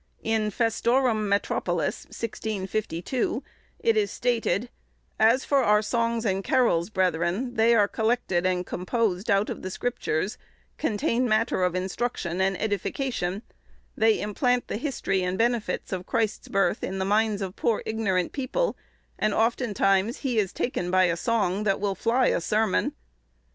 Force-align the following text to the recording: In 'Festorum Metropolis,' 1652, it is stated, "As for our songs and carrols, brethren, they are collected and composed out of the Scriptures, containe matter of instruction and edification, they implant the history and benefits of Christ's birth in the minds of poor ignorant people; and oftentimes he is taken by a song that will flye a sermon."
In 0.23 0.49
'Festorum 0.49 1.29
Metropolis,' 1.29 2.05
1652, 2.05 3.43
it 3.77 3.95
is 3.95 4.09
stated, 4.09 4.69
"As 5.19 5.45
for 5.45 5.59
our 5.63 5.83
songs 5.83 6.25
and 6.25 6.43
carrols, 6.43 6.89
brethren, 6.89 7.53
they 7.53 7.75
are 7.75 7.87
collected 7.87 8.43
and 8.43 8.65
composed 8.65 9.29
out 9.29 9.51
of 9.51 9.61
the 9.61 9.69
Scriptures, 9.69 10.39
containe 10.79 11.27
matter 11.29 11.61
of 11.63 11.75
instruction 11.75 12.41
and 12.41 12.59
edification, 12.59 13.43
they 13.95 14.19
implant 14.19 14.69
the 14.69 14.77
history 14.77 15.21
and 15.21 15.37
benefits 15.37 15.91
of 15.91 16.07
Christ's 16.07 16.47
birth 16.47 16.83
in 16.83 16.97
the 16.97 17.05
minds 17.05 17.43
of 17.43 17.55
poor 17.55 17.83
ignorant 17.85 18.31
people; 18.31 18.75
and 19.19 19.35
oftentimes 19.35 20.17
he 20.21 20.39
is 20.39 20.51
taken 20.51 20.89
by 20.89 21.03
a 21.03 21.15
song 21.15 21.63
that 21.63 21.79
will 21.79 21.93
flye 21.93 22.29
a 22.29 22.41
sermon." 22.41 22.93